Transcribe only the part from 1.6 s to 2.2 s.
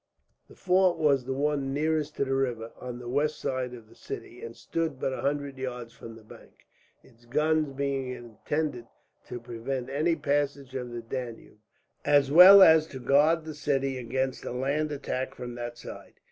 nearest